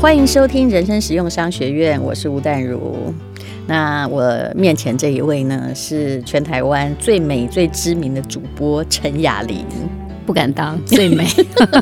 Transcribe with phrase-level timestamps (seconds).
[0.00, 3.12] 欢迎收听人生实用商学院，我是吴淡如。
[3.66, 9.66] 那我面前这一位呢，是全台湾最美、最知名的主播陈雅玲。
[10.24, 11.26] 不敢当最美。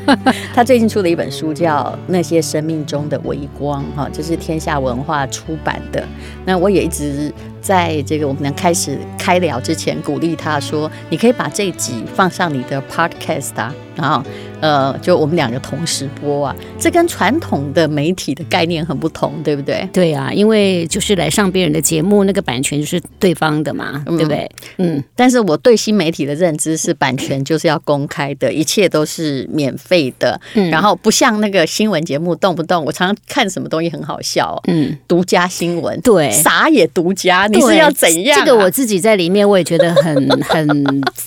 [0.54, 6.02] 她最近出了一本书，叫《那些生命中的微光》，哈，这是天下文化出版的。
[6.44, 7.30] 那我也一直
[7.60, 14.24] 在这个我们能开始开聊之前，鼓励她说：“你可以把这集放上你的 Podcast 啊。”然后。
[14.60, 19.86] 呃，就我们两个同时播啊，这跟传统的媒体的概念很不同，对不对？
[19.92, 24.50] 对啊，因为就是来上别人的节目，那个版权就是对方的嘛，嗯、对不对？
[24.78, 25.02] 嗯。
[25.14, 30.40] 但是我对新媒体的认知是，版权就是要公开的，一切都是免费的。
[30.54, 30.70] 嗯。
[30.70, 38.44] 然后不像那个新闻节目，动不动我常常看什么东西很好笑，嗯，独家新闻，对，啥也独家，你是要怎样、啊？
[38.44, 40.66] 这个我自己在里面，我也觉得很 很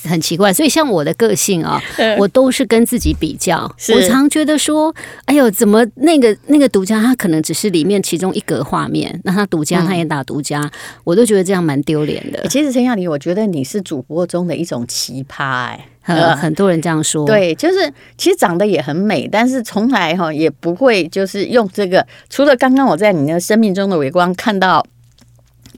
[0.04, 0.52] 很奇怪。
[0.52, 1.80] 所以像我的个性啊，
[2.18, 3.16] 我都是跟自己。
[3.20, 4.94] 比较，我常觉得说，
[5.26, 10.72] 哎呦，怎么那个那个独家，他可能只是里面其中一格画面，那他独家，他也打独家，嗯、
[11.04, 12.48] 我都觉得这样蛮丢脸的。
[12.48, 17.26] 其实陈亚妮，我觉得你是主播中的一种奇葩、欸，哎、呃，很多人这样说。
[17.26, 24.86] 对，就是其实长得也很美，但是从来哈也不会就是用这个，除了刚刚我在你的生命中的微光看到。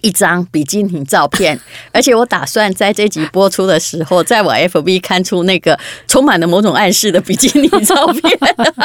[0.02, 1.60] 一张比基尼照片，
[1.92, 5.78] 而且我打算在这集播出的时候，在我 FB 看出那个
[6.08, 8.40] 充满了某种暗示的比基尼照片，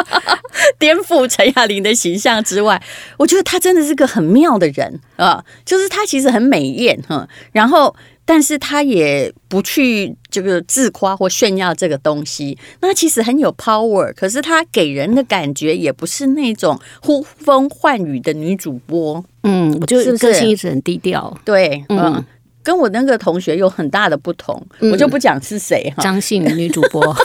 [0.79, 2.81] 颠覆陈亚玲的形象之外，
[3.17, 7.95] 我觉得她真的是个很妙的人啊，就是她其实很美艳哈，然后。
[8.27, 14.13] 但是他也不去这个自夸或炫耀这个东西，那其实很有 power。
[14.15, 19.25] 可是他给人的感觉也不是那种呼风唤雨的女主播。
[19.45, 21.35] 嗯，我就是个性一直很低调。
[21.45, 22.23] 对，嗯，
[22.65, 26.03] 跟我那个同学有很大的不同，嗯、我就不讲是谁哈。
[26.03, 27.17] 张姓女主播。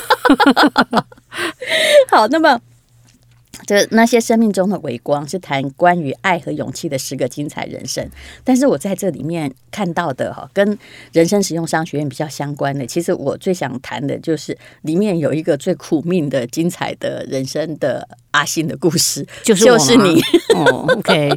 [2.10, 2.62] 好，那么。
[3.66, 8.08] 这那些生命中的微光是谈关于爱和勇气的十个精彩人生，
[8.44, 10.78] 但是我在这里面看到的哈，跟
[11.12, 20.22] 人生实用商学院比较相关的，其实我最想谈的就是里面有一个最苦命的精彩的人生的阿信的故事， 就是就是你。
[20.56, 21.30] 哦，OK。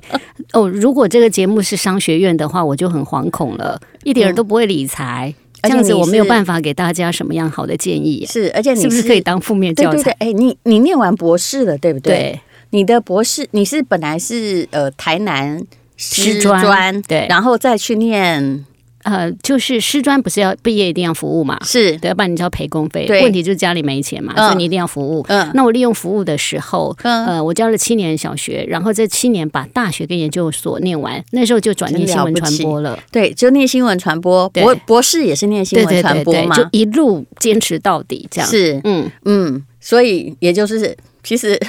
[0.53, 5.35] 哦，如果这个节目是商学院的话，我就很惶恐了，一点都不会理财。
[5.39, 8.27] 嗯这样子我没有办法给大家什么样好的建议。
[8.29, 10.11] 是，而且你是，是不是可以当负面教材？
[10.19, 12.15] 哎，你你念完博士了，对不对？
[12.15, 15.61] 对，你的博士你是本来是呃台南
[15.97, 18.65] 师专，对，然后再去念。
[19.05, 21.59] 呃，就是师专不是要毕业一定要服务嘛？
[21.63, 23.07] 是，对，要不然你就要赔公费。
[23.23, 25.25] 问题就是家里没钱嘛，嗯、所以你一定要服务。
[25.29, 32.99] 嗯，那我利用服务的时候，嗯、呃，我教了七年小学，然后这七年把大学跟研究所念完，那时候就转念新闻传播了。
[33.13, 38.51] 对，就念新闻传播，博博士也是念新闻传播嘛，就一路坚持到底，这样。
[38.51, 39.11] 是，嗯。
[39.27, 41.61] 嗯，所以也就是，其实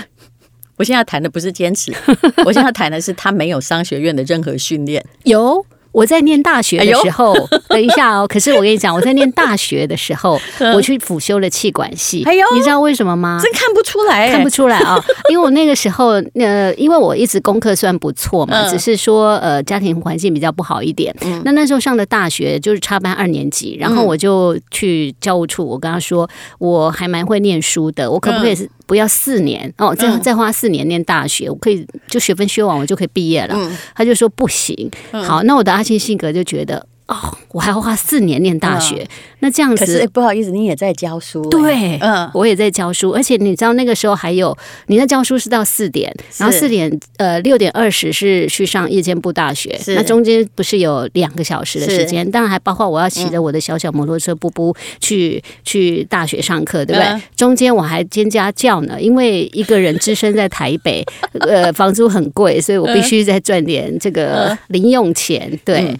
[0.78, 1.94] 我现在谈的不是坚持，
[2.46, 5.66] 我现在谈的是他没有商学院的任何训练， 有。
[5.96, 8.28] 我在念大学的时候，哎、 等一下哦。
[8.28, 10.38] 可是我跟你讲，我在念大学的时候，
[10.76, 12.22] 我去辅修了气管系。
[12.26, 13.40] 哎呦，你知道为什么吗？
[13.42, 15.04] 真看不出来，看不出来啊、哦！
[15.32, 21.16] 因为我那个时候，呃，因为我一直功课算不错嘛，只是说呃家庭环境比较不好一点。
[21.46, 26.30] 那那时候上的大学就是插班二年级，然后我就去教务处，我跟他说
[26.60, 28.70] 我还蛮会念书的，我可不可以是？
[28.86, 33.56] 不要四年哦，再再花四年念大学，我可以就学分修完，我就可以毕业了。
[33.56, 34.90] 嗯、他就说不行。
[35.12, 36.88] 嗯、好，那我的阿信性格就觉得。
[37.08, 37.16] 哦，
[37.52, 39.08] 我还要花四年念大学，嗯、
[39.42, 41.48] 那这样子，可是不好意思，你也在教书。
[41.52, 44.58] 对，嗯，我也在教书，而且你知道那个时候还有
[44.88, 57.08] 你在教书是到四点，然后四点呃六点二十是去上夜间部大学，那中间不是有两个小时的时间，当然还包括我要骑着我的小小摩托车步步去、嗯、去大学上课，对不对？
[57.10, 61.06] 嗯、中间我还兼家教呢，因为一个人只身在台北，
[61.42, 65.96] 呃，房租很贵，所以我必须再赚点这个零用钱，对。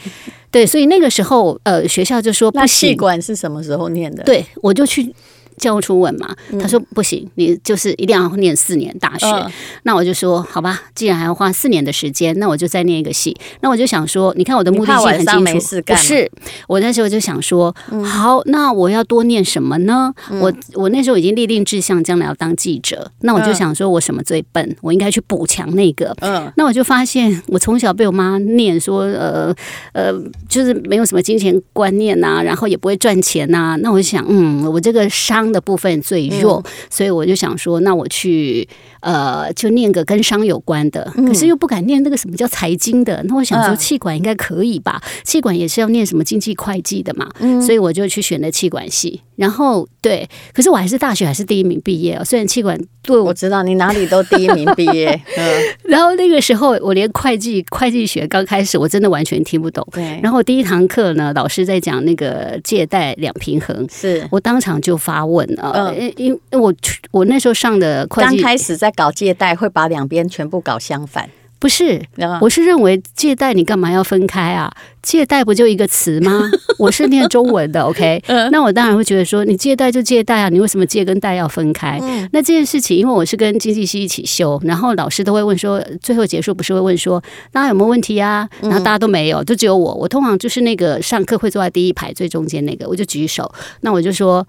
[0.56, 2.62] 嗯对，所以那个时候，呃，学校就说不行。
[2.62, 4.24] 那企管是什么时候念的？
[4.24, 5.14] 对，我就去。
[5.58, 9.26] 教务处问嘛，他说不行，你就是一定要念四年大学。
[9.28, 9.52] 嗯、
[9.84, 13.36] 那我就说好吧，既然还要花四年的时间，那我就再念一个系。
[13.62, 16.32] 那我就想说，你看我的目的性很清楚，不是？
[16.68, 20.14] 我那时候就想说，嗯、好，那我要多念什么呢？
[20.30, 23.12] 嗯、我我那时候已经立定志向，将来要当记者。
[23.22, 24.76] 那我就想说，我什么最笨？
[24.82, 26.16] 我应该去补强那个。
[26.22, 29.56] 嗯，那我就发现，我从小被我妈念说，呃
[29.94, 30.14] 呃，
[30.48, 33.76] 就是没有什么金钱观念呐、啊，然后也不会赚钱呐、啊。
[33.78, 38.68] 那我就想，嗯，我这个商商的部分最弱，嗯、所以我就想说，那我去
[39.02, 43.22] 呃，就念个跟商有关的，可是又不敢念那个什么叫财经的。
[43.28, 45.02] 那我想说，气管应该可以吧？
[45.24, 49.22] 气管也是要念什么经济会计的嘛，嗯、所以我就去选了气管系。
[49.36, 52.24] 然后对，可是我还是大学还是第一名毕业哦。
[52.24, 55.10] 虽然气管对我，我知道你哪里都第一名毕业。
[55.38, 59.86] 嗯， 然后那个时候我连会计会计学刚开始我真的完全听不懂。
[59.92, 66.74] 对，然后第一堂课呢，老师在讲那个借贷两平衡，是我当场就发问啊，因因为我
[67.12, 71.30] 我那时候上的会计刚开始在搞借贷，会把两边全部搞相反。
[71.58, 72.00] 不是，
[72.42, 74.72] 我是认为借贷你干嘛要分开啊？
[75.02, 76.52] 借贷不就一个词吗？
[76.78, 78.22] 我是念中文的， OK？
[78.52, 82.00] 那我当然会觉得说，你借贷就借贷啊，你为什么借跟贷要分开？
[82.32, 88.48] 那这件事情，因为我是跟经济系一起修，然后老师都会问说，最后结束不是会问说，大家有没有问题啊？
[88.62, 89.96] 然后大家都没有，就只有我。
[89.96, 94.46] 我通常就是那个上课会坐在第一排最中间那个，我就举手，那我就说，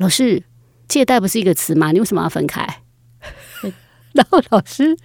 [0.00, 0.42] 老师，
[0.88, 1.92] 借贷不是一个词吗？
[1.92, 2.66] 你为什么要分开？
[4.12, 4.96] 然 后老师，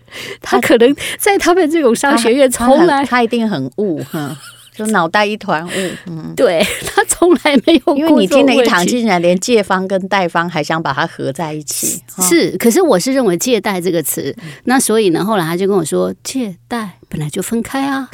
[0.42, 4.36] 他可能在他们这种商学院从来他，他一定很悟 哈，
[4.74, 5.71] 就脑袋一团雾。
[6.07, 7.97] 嗯，对， 他从来没有。
[7.97, 12.01] 因为你听了一堂，竟然连借方跟贷方还想把它合在一起。
[12.21, 18.09] 是，可是我是认为借贷这个词，那所以呢，后来他就跟我说，借贷本来就分开啊。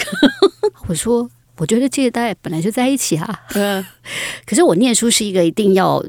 [0.88, 3.40] 我说，我觉得借贷本来就在一起啊。
[3.54, 3.86] 嗯，
[4.46, 6.04] 可是我念书是一个一定要。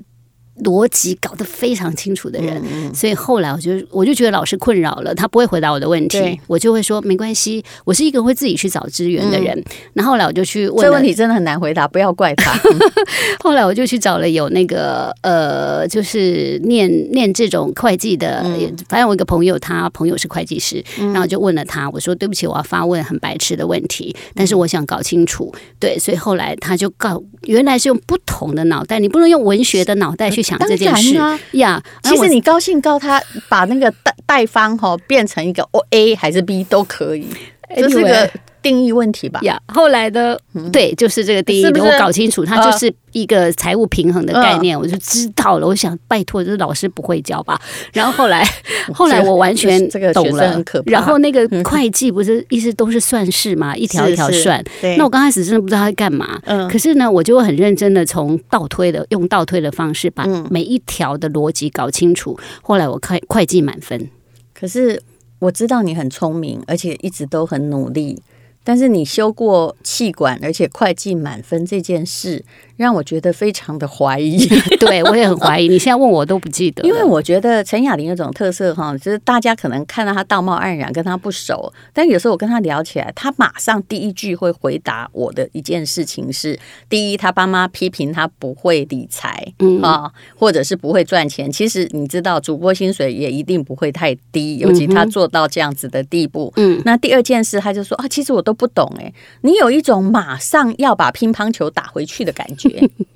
[0.63, 9.61] 逻辑搞得非常清楚的人，嗯、所以后来我就我就觉得老师困扰了，他不会回答我的问题，我就会说没关系，我是一个会自己去找资源的人。
[9.95, 12.53] 那、嗯、后，后来我就去问，这问题真的很难回答，不要怪他。
[13.41, 25.51] 后来我就去找了有那个呃，就是念念这种会计的，嗯、反正我一个朋友，他朋友是会计师，嗯、然后就问了他，我说对不起，我要发问很白痴的问题，但是我想搞清楚。
[25.81, 30.42] 对，所以后来他就告，原来是用不同的脑袋，你不能用文学的脑袋去。
[30.43, 31.17] 想这件事。
[31.19, 31.39] 啊。
[31.53, 37.29] 呀，其实你高兴告他把那个贷贷方哈变成一个 A 还是 B 都可以，
[37.77, 38.31] 这是个
[38.63, 39.41] 定义问题吧？
[39.43, 40.41] 呀，后来的
[40.73, 45.67] 对，就是这个定义，我搞清楚，它就是一个财务平衡的概念，我就知道了。
[45.67, 47.61] 我想拜托，就是老师不会教吧？
[47.93, 48.47] 然后后来，
[48.95, 50.63] 后来我完全懂了。
[50.87, 54.63] 然后那个会计不是意思都是算式嘛，一条一条算。
[54.97, 62.39] 那我刚开始真的不知道他干嘛，可是呢，我就会很认真的从倒推的用倒推的方式把每一条的逻辑搞清楚。
[62.63, 64.09] 后来我会会计满分，
[64.55, 65.03] 可是
[65.39, 68.21] 我知道你很聪明，而且一直都很努力。
[68.65, 72.45] 但是你修过气管，而且会计满分这件事，
[72.83, 74.47] 让我觉得非常的怀疑。
[74.79, 75.67] 对，我也很怀疑。
[75.69, 86.59] 你现在问我都不记得，因为我觉得陈雅玲有种特色哈，就是大家可能看到她道貌岸然，跟她不熟，但有时候我跟她聊起来，她马上第一句会回答我的一件事情是：
[86.89, 91.51] 第一，她爸妈批评她不会理财，嗯啊，或者是不会赚钱。
[91.51, 96.53] 其实你知道，主播薪水也一定不会太低，尤其他做到这样子的地步。
[96.57, 98.53] 嗯，那第二件事，他就说啊，其实我都。
[98.63, 102.69] 不懂哎、欸，你有一种马上要把乒乓球打回去的感觉。
[102.81, 103.07] 嘿嘿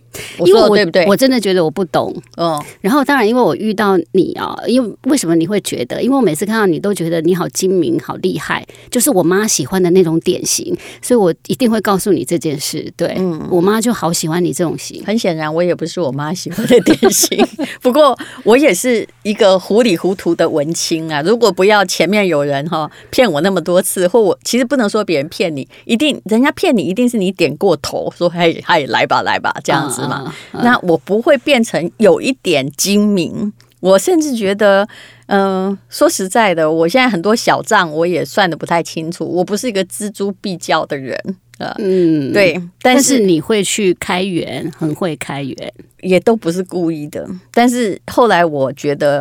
[0.45, 1.07] 因为我对不对？
[1.07, 2.15] 我真的觉得我不懂。
[2.37, 6.03] 嗯，然后当然，因为我遇到你啊，因为为什么你会觉得？
[6.03, 12.93] 因为我每次看到你都觉得你好精明、好厉害，就是我妈喜欢的那种典型，所以我一定会告诉你这件事。
[12.97, 15.03] 对，嗯，我妈就好喜欢你这种型。
[15.05, 17.39] 很显然，我也不是我妈喜欢的典型。
[17.83, 21.23] 不过，我也是一个糊里糊涂的文青啊。
[21.23, 30.03] 如果不要前面有人哈骗我那么多次，或我其实不能说别人骗你，一定人家骗你，一定是你点过头，说嘿嘿，来吧来吧这样子。
[30.03, 30.06] 嗯
[30.53, 34.87] 嗯、那我不会变成有一点精明，我甚至觉得，
[35.27, 41.19] 嗯、呃，说实在的，我现在很多小账我也算的不太清楚，我不是一个锱铢必较的人，
[41.59, 47.29] 呃，嗯，对，但是，你会去开源，很会开源，也都不是故意的。
[47.53, 49.21] 但是后来我觉得，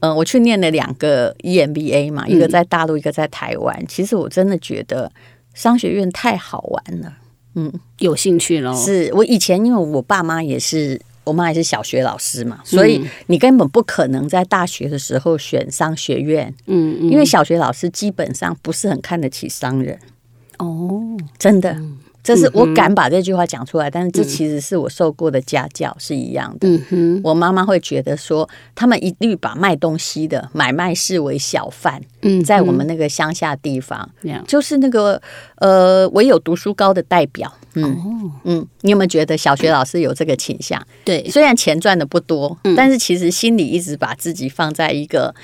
[0.00, 3.76] 嗯、呃，我去念了两个 EMBA 嘛，一个在大陆，一个在台湾。
[3.78, 5.10] 嗯、其实我真的觉得
[5.54, 7.12] 商学院太好玩了。
[7.54, 8.74] 嗯，有兴趣喽？
[8.74, 16.54] 是我以前因为我爸妈也是，我妈也是小学老师嘛，所以你根本不可能在大学的时候选商学院。
[16.66, 19.98] 嗯，嗯，因为小学老师基本上不是很看得起商人。
[20.58, 21.72] 哦，真的。
[21.72, 26.68] 嗯这是我敢把这句话讲出来，但是这其实是我受过的家教是一样的。
[26.68, 32.00] 嗯哼，我妈妈会觉得说，他们一律把卖东西的买卖视为小贩。
[32.22, 34.08] 嗯，在我们那个乡下地方，
[34.46, 35.20] 就是那个
[35.56, 37.50] 呃，唯有读书高的代表。
[37.74, 40.80] 嗯嗯，你有没有觉得小学老师有这个倾向？
[41.04, 45.34] 对，虽然钱赚的不多，但是其实心里一直把自己放在一个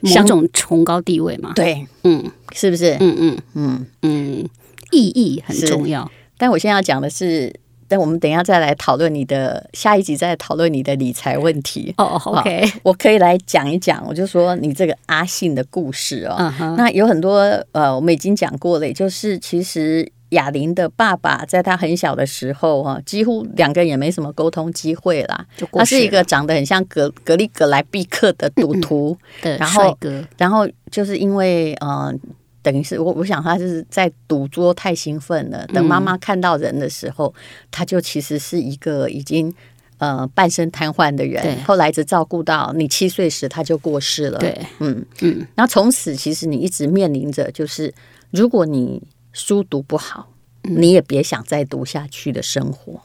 [0.00, 1.52] 某种崇高地位嘛。
[1.54, 2.96] 对，嗯，是不是？
[3.00, 4.48] 嗯嗯嗯嗯。
[4.90, 7.52] 意义很重要，但我现在要讲的是，
[7.86, 11.92] 但我们等一下再来讨论你的下一集，再来讨论你的理财问题。
[11.98, 14.04] 哦、oh,，OK，我可以来讲一讲。
[14.06, 16.36] 我就说你这个阿信的故事哦。
[16.38, 16.76] Uh huh.
[16.76, 17.40] 那有很多
[17.72, 25.44] 呃，我们已经讲过了，就是其实雅琳的爸爸在他很小的时候哈，几乎两个人也没什么沟通机会啦。
[25.72, 32.14] 他是一个长得很像格格力格莱毕克的赌徒的帅哥，然后就是因为呃。
[32.62, 35.66] 等于是我，我想他就是在赌桌太兴奋了。
[35.68, 37.40] 等妈妈看到人的时候，嗯、
[37.70, 39.52] 他就其实是一个已经
[39.98, 41.42] 呃半身瘫痪的人。
[41.42, 44.38] 对后来一直照顾到你七岁时，他就过世了。
[44.38, 45.46] 对，嗯嗯。
[45.54, 47.92] 然后从此，其实你一直面临着，就是
[48.30, 49.02] 如果你
[49.32, 50.32] 书读不好，
[50.64, 53.00] 嗯、你也别想再读下去的生活。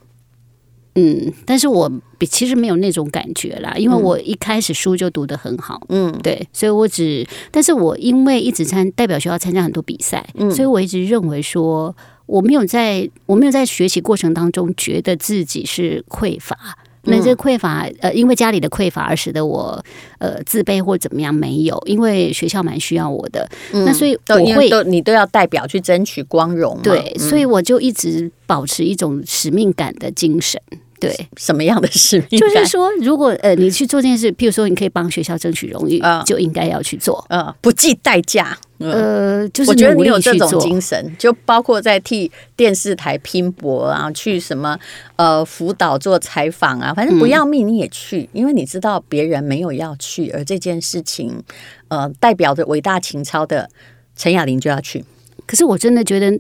[0.96, 16.58] 嗯，但是我比其实没有那种感觉啦，因为我一开始书就读得很好，嗯，对，所以我只，但是我因为一直参代表学校参加很多比赛，嗯，所以我一直认为说我没有在我没有在学习过程当中觉得自己是匮乏。
[17.06, 19.84] 那这匮乏，呃，因为家里的匮乏而使得我
[20.20, 30.62] 呃自卑或怎么样没有，因为学校蛮需要我的，嗯、那所以我会都你都要代表去争取光荣，对，嗯、所以我就一直保持一种使命感的精神。
[30.98, 32.40] 对，什么样的使命？
[32.40, 38.58] 就是说，如果呃你去做这件事，譬如说你可以帮学校争取荣誉，呃、就应该要去做，呃，不计代价。
[38.78, 44.78] 呃，就是我觉得你有这种精神，就包括在替电视台拼搏啊，去什么
[45.16, 51.42] 呃辅导做采访啊，反正不要命你也去，嗯、因为你知道别人没有要去，而这件事情
[51.88, 53.70] 呃代表着伟大情操的
[54.16, 55.06] 陈雅玲就要去。
[55.46, 56.40] 可是我真的觉得，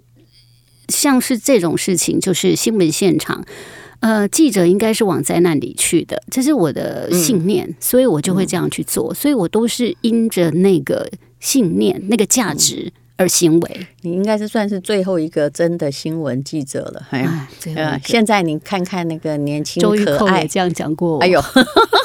[0.89, 3.46] 像是这种事情，就是新闻现场。
[4.01, 9.12] 呃，记者应该是往灾难里去的，这是我的信念，嗯、所以我就会这样去做。
[9.12, 11.10] 嗯、所以我都是因着那个
[11.46, 13.88] 信念、那个价值而行为。
[14.02, 17.08] 你应该是算是最后一个真的新闻记者了。
[17.12, 21.20] 哎，呃，现在你看看那个年轻可爱，这样讲过。
[21.20, 21.40] 哎呦，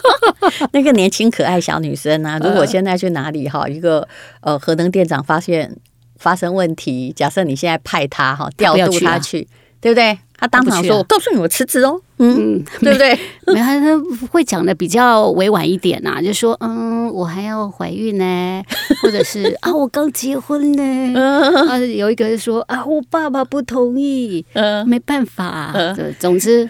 [0.72, 4.06] 那个年轻可爱小女生啊，如果现在去哪里哈，一个
[4.42, 5.74] 呃核能店长发现
[6.16, 9.48] 发生问题，假设你现在派他哈调度他去，
[9.80, 10.18] 对不对？
[10.40, 13.18] 他当场说：“我告诉你，我辞职哦。”嗯， 对不对？
[13.46, 18.62] 没 有，他会讲的比较委婉一点呐，就说：“嗯，我还要怀孕呢，
[19.02, 20.82] 或者是啊，我刚结婚呢。”
[21.20, 25.74] 啊，有一个人说：“啊，我爸爸不同意。”嗯，没办法。
[26.18, 26.68] 总之，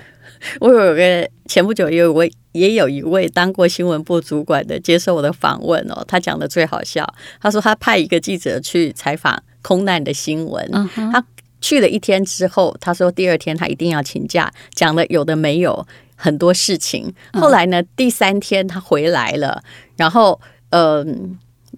[0.60, 7.06] 我有个前不久也有位也有一位当过新闻部主管的接受我的访问哦，他讲的最好笑。
[7.40, 10.68] 他说他派一个记者去采访空难的新闻，
[11.12, 11.24] 他。
[11.60, 15.86] 去了一天之后，他说第二天他一定要请假，讲了有的没有
[16.16, 17.12] 很多事情。
[17.32, 19.62] 后来呢，第三天他回来了，
[19.96, 20.40] 然后
[20.70, 21.06] 嗯、呃，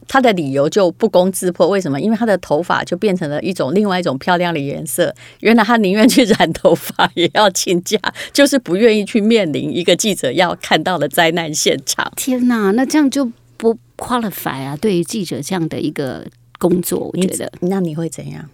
[0.09, 1.69] 他的理由就不攻自破。
[1.69, 2.01] 为什么？
[2.01, 5.15] 因为他的头发就变成了一种另外一种漂亮的颜色。
[5.41, 7.99] 原来他宁愿去染头发也要请假，
[8.33, 12.11] 就是不愿意去面临一个记者要看到的灾难现场。
[12.17, 14.77] 天哪，那这样就不 qualify 啊！
[14.77, 16.27] 对于记者这样的一个
[16.59, 18.49] 工作，我觉得那你会怎样？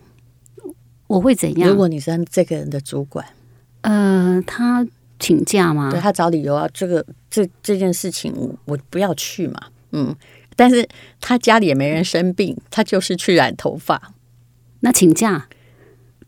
[1.09, 1.69] 我会怎样？
[1.69, 3.27] 如果你是这个人的主管，
[3.81, 4.87] 呃，他
[5.19, 5.91] 请假吗？
[5.91, 8.33] 对，他找理由啊，这个这这件事情
[8.67, 9.61] 我不要去嘛，
[9.91, 10.15] 嗯，
[10.55, 10.89] 但是
[11.21, 14.13] 他家里也没人生病，他就是去染头发，
[14.81, 15.49] 那请假？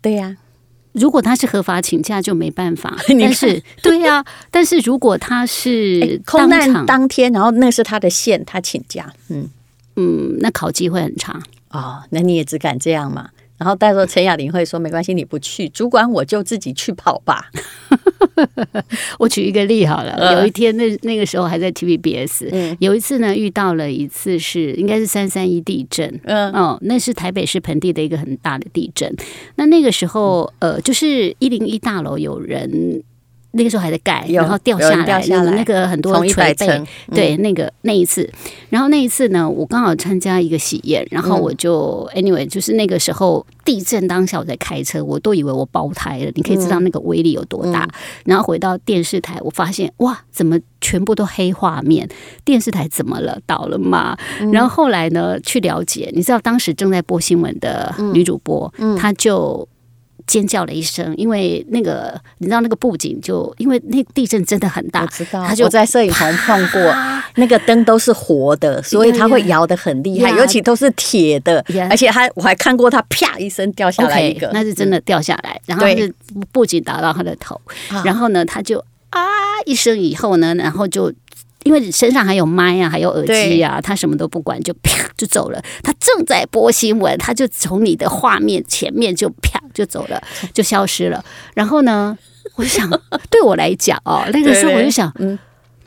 [0.00, 0.36] 对呀、啊，
[0.92, 9.48] 如果他是合法请假就没办法， 但是对呀、啊，但是如果他是空难当天，然后那是他的线，他请假，嗯。
[9.96, 11.42] 嗯，那考绩会很差。
[11.70, 13.28] 哦，那你也只敢这样嘛？
[13.60, 17.50] 然后到时候陈雅玲会说：“没关系，你不去，主管我就自己去跑吧。
[19.20, 29.14] ”我举一个例好了，有一天那那个时候还在 TVBS，、嗯、有一次呢遇到了一次是应该是三三一地震，嗯哦，那是台北市盆地的一个很大的地震。
[29.56, 33.02] 那那个时候呃，就是一零一大楼有人。
[33.52, 38.30] 那个时候还在盖，然后掉下来，掉下来那个很多垂贝，嗯、对，那个那一次，
[38.68, 47.82] 然后那一次呢，我刚好参加一个喜宴，然后我就、嗯、anyway，就是那个时候地震当下我在开车，我都以为我爆胎了，你可以知道那个威力有多大。
[47.82, 47.90] 嗯、
[48.26, 52.08] 然后回到电视台，我发现哇，怎么全部都黑画面？
[52.44, 53.38] 电视台怎么了？
[53.46, 54.16] 倒了吗？
[54.40, 59.66] 嗯、然后后来呢，去了解，你知道当时正在播新闻的女主播，她就。
[60.30, 66.80] 尖叫了一声，因为那个你知道那个布景就因为那地震真的很大，我知道，他就我在摄影棚碰过，
[67.34, 76.14] 那个灯都是活的，所以它会摇得很厉害尤其都是铁的而且还我还看过它啪一声掉下来一个，okay, 那是真的掉下来，嗯、然后是
[76.52, 77.60] 布景打到他的头，
[78.04, 78.78] 然后呢他就
[79.10, 79.20] 啊
[79.66, 81.12] 一声以后呢，然后就
[81.64, 85.62] 因为身上还有麦啊，还有耳机啊，他什么都不管，就啪就走了。
[85.82, 90.22] 他正在播新闻，他就从你的画面前面就啪就走了，
[90.54, 91.24] 就消失了。
[91.54, 92.16] 然后呢，
[92.56, 92.88] 我就想，
[93.30, 95.38] 对我来讲哦，那个时候我就想，嗯。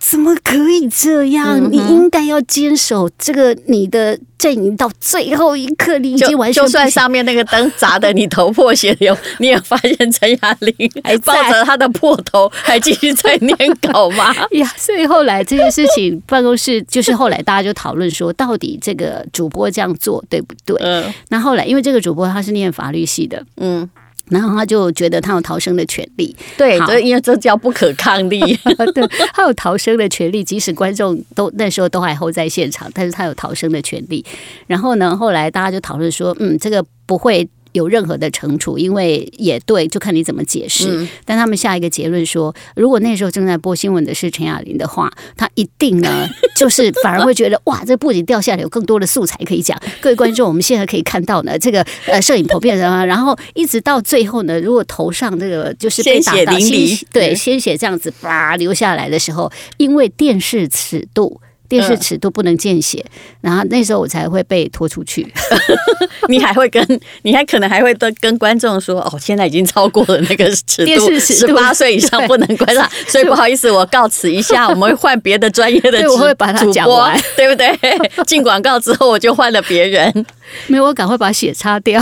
[0.05, 1.57] 怎么可以这样？
[1.57, 5.97] 嗯、你应该要坚守这个你的阵营到最后一刻。
[5.97, 14.35] 你已经完全就，就算上面那个灯砸的你头破血流，你也发现陈雅玲 还抱着他的破头，还继续在念稿吗？
[14.51, 20.75] 呀，所以后来这件事情，办公室就是后来大家就讨论说，到底这个主播这样做对不对？
[20.81, 23.89] 嗯，那后来因为这个主播他是念法律系的，嗯。
[24.29, 28.39] 然后他就觉得他有逃生的权利，对，对，因为这叫不可抗力，
[28.95, 34.25] 对，他有逃生的权利，即使观众都那时候都还 hold 在现场，但是他有逃生的权利。
[34.67, 37.47] 然后呢，后来大家就讨论说，嗯，这个不会。
[37.73, 40.87] 有任何的惩处，因为也对，就看你怎么解释。
[40.89, 49.77] 嗯、但他们下一个结论说，如果那时候正在播新闻的是陈雅玲的话，他一定呢， 就是反而会觉得哇，这布景掉下来有更多的素材可以讲。
[49.99, 61.41] 各位观众，我们现在可以看到呢，这个呃 摄影头变成了，然后一直到最后呢，如果头上这个就是被打到鲜血，对，鲜血这样子叭流下来的时候，因为电视尺度。
[61.69, 65.27] 电视尺度不能见血，嗯、然后那时候我才会被拖出去。
[66.29, 66.85] 你还会跟，
[67.23, 77.67] 你还可能还会跟跟观众说：“哦，现在已经超过了那个尺度，十八岁以上不能观赏。”所以不好意思，我告辞一下， 我们会换别的专业的主播，我会把它讲完，对不对？
[78.25, 80.25] 进广告之后，我就换了别人。
[80.67, 82.01] 没有，我赶快把血擦掉。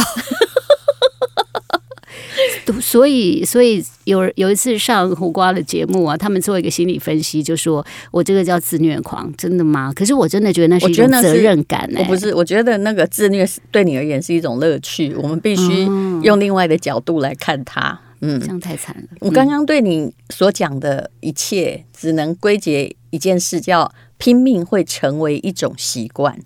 [2.79, 9.91] 所以，所以有有一次上胡瓜的节目啊，他们做一个心理分析，就说我这个叫自虐狂，真的吗？
[9.93, 11.99] 可是我真的觉得那是一种责任感、欸。
[11.99, 15.83] 我不是，我觉得那个自虐对你而言是一种乐趣，我们必须
[16.23, 17.99] 用另外的角度来看它。
[18.21, 19.03] 嗯，这样太惨了。
[19.19, 26.37] 我刚刚对你所讲的一切，只能归结一件事，叫拼命会成为一种习惯。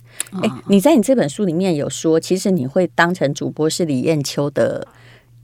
[0.42, 4.88] 哎，你在你这本书里面有说，其实你会当成主播是李艳秋的。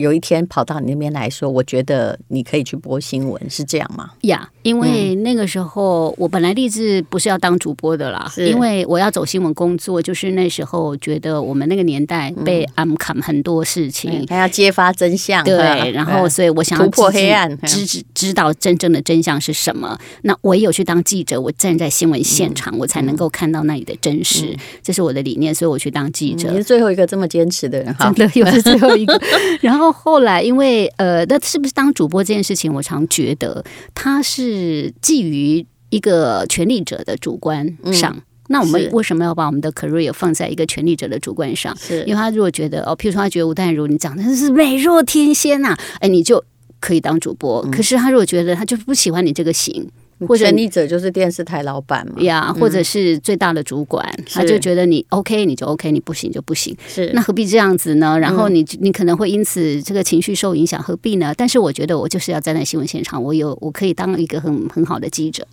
[0.02, 4.12] 有一天跑到你那边来说，我觉得你可以去播新闻，是这样吗？
[4.22, 19.98] 呀，yeah, 因为那个时候我本来立志不是要当主播的啦，因为我要走新闻工作，就是那时候觉得我们那个年代被暗砍很多事情，还要揭发真相，对，然后所以我想要突破黑暗，知知知道真正的真相是什么。
[20.24, 26.50] 那我也有去当记者，我站在新闻现场，嗯、我才能够看到那里的真实，嗯、这是我的理念，所以我去当记者。
[26.50, 29.22] 你是最后一个这么坚持的人，哈，真的又是最后一个，
[29.62, 29.91] 然后。
[29.92, 38.14] 后来，因为呃，那是不是当主播这件事情，我常觉得他是基于一个权力者的主观上。
[38.16, 41.76] 嗯、那我们为什么要把我们的 career 放在一个权力者的主观上？
[41.78, 46.44] 是因为他如果觉得哦，譬如说他觉得吴淡如你长得是美若天仙呐、啊，哎，你就
[46.80, 47.62] 可以当主播。
[47.66, 49.90] 嗯、可是他如果觉得他就不喜欢你这个型。
[50.28, 56.76] 或者你者就是电视台老板嘛，呀，或者是最大的主管，嗯、他就觉得你 OK 你就 OK，你不行就不行。
[56.88, 58.18] 是，那何必这样子呢？
[58.20, 61.34] 然后你你可能会因此这个情绪受影响，何必呢？
[61.36, 65.46] 但是我觉得我就是要站在新闻现场，我有我可以当一个很很好的记者。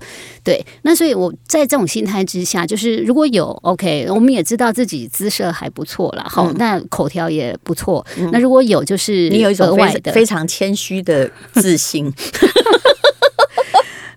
[0.45, 8.05] 对，那所以我在这种心态之下，就是如果有 OK，我们也知道自己姿色还不错了，好，嗯、那口条也不错。
[8.19, 12.13] 嗯、那如果有，就是你有一种非常非常谦虚的自信。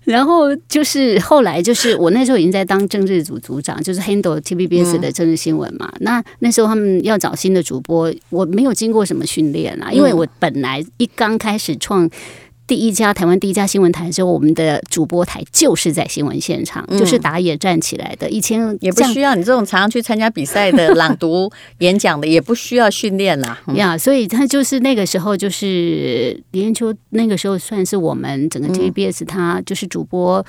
[0.04, 5.88] 然后就是后来，就是我那时候已经在当政治组组长，就是 handle TVBS 的政治新闻嘛。
[5.94, 12.10] 嗯、那那时候他们要找新的主播，我没有经过什么训练啊，因为我本来一刚开始创。
[12.72, 18.30] 第一家台湾第一家新闻台的时候，我们的主播台就是在新闻现场，嗯、就是打野站起来的。
[18.30, 23.60] 以前也不需要你这种常常去参加比赛的朗读演讲的，也不需要训练啦。
[23.76, 30.42] 呀，所以他就是那个时候，就是李艳秋那个时候算是我们整个 TVBS，他就是主播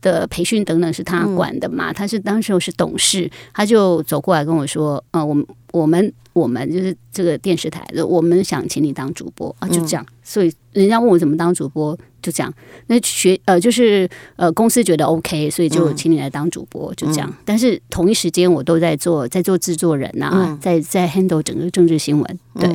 [0.00, 1.90] 的培训等等是他管的嘛。
[1.90, 10.04] 嗯、他是当时我是董事，他就走过来跟我说：“呃，我们我们。”我们就是这个电视台的，我们想请你当主播啊，就这样。
[10.22, 12.52] 所以人家问我怎么当主播，就这样。
[12.88, 17.34] 那学呃，就是呃，公司觉得 OK，所以就请你来当主播，就这样。
[17.46, 22.38] 但是同一时间我都在做，在做制作人呐，在在 handle 整个政治新闻。
[22.60, 22.70] 对，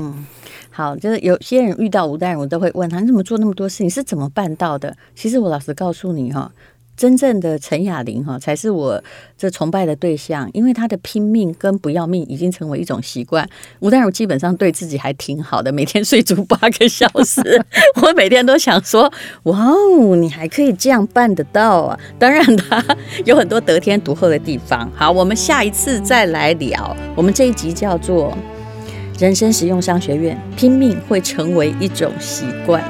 [0.71, 4.97] 好，就是有些人遇到吴淡如都会问他，你怎么做那么多事情，是怎么办到的？
[5.15, 6.51] 其实我老实告诉你哈。
[7.01, 9.03] 真正的陈雅玲哈，才是我
[9.35, 13.49] 这崇拜的对象，因为她的拼命跟不要命已经成为一种习惯。
[13.79, 17.41] 吴淡如基本上对自己还挺好的，每天睡足八个小时。
[18.03, 19.11] 我每天都想说，
[19.45, 21.99] 哇哦，你还可以这样办得到啊！
[22.19, 22.85] 当然，他
[23.25, 24.87] 有很多得天独厚的地方。
[24.95, 26.95] 好，我们下一次再来聊。
[27.15, 28.31] 我们这一集叫做
[29.19, 32.83] 《人生实用商学院》，拼命会成为一种习惯。